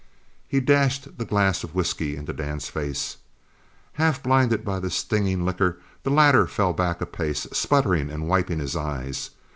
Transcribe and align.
He 0.47 0.59
dashed 0.59 1.19
the 1.19 1.25
glass 1.25 1.63
of 1.63 1.75
whisky 1.75 2.15
into 2.15 2.33
Dan's 2.33 2.69
face. 2.69 3.17
Half 3.93 4.23
blinded 4.23 4.65
by 4.65 4.79
the 4.79 4.89
stinging 4.89 5.45
liquor, 5.45 5.77
the 6.01 6.09
latter 6.09 6.47
fell 6.47 6.73
back 6.73 7.01
a 7.01 7.05
pace, 7.05 7.45
sputtering, 7.53 8.09
and 8.09 8.27
wiping 8.27 8.57
his 8.57 8.75
eyes. 8.75 9.29